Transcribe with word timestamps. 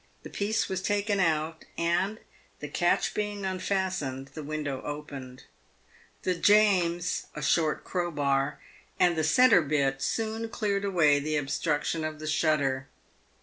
The 0.23 0.31
piece 0.31 0.67
was 0.67 0.81
taken 0.81 1.19
out, 1.19 1.63
and, 1.77 2.17
the 2.59 2.67
catch 2.67 3.13
being 3.13 3.45
unfastened, 3.45 4.29
the 4.29 4.41
window 4.41 4.81
opened. 4.81 5.43
The 6.23 6.33
"james"— 6.33 7.27
a 7.35 7.43
short 7.43 7.83
crowbar— 7.83 8.59
and 8.99 9.15
the 9.15 9.23
centrebit 9.23 10.01
soon 10.01 10.49
cleared 10.49 10.85
away 10.85 11.19
the 11.19 11.35
obstruction 11.37 12.03
of 12.03 12.17
the 12.17 12.25
shutter. 12.25 12.87